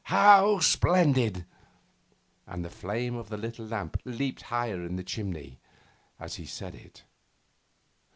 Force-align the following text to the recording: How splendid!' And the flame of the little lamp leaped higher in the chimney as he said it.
How 0.05 0.57
splendid!' 0.61 1.45
And 2.47 2.65
the 2.65 2.71
flame 2.71 3.13
of 3.13 3.29
the 3.29 3.37
little 3.37 3.67
lamp 3.67 3.97
leaped 4.03 4.41
higher 4.41 4.83
in 4.83 4.95
the 4.95 5.03
chimney 5.03 5.59
as 6.19 6.37
he 6.37 6.45
said 6.47 6.73
it. 6.73 7.03